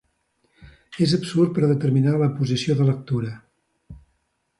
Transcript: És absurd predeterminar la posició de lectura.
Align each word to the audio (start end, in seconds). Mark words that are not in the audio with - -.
És 1.07 1.11
absurd 1.17 1.53
predeterminar 1.57 2.13
la 2.21 2.31
posició 2.39 2.79
de 2.81 2.89
lectura. 2.89 3.31